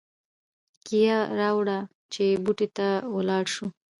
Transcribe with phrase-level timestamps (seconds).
[0.85, 1.79] کیه راوړه
[2.13, 3.65] چې بوټي ته ولاړ شو.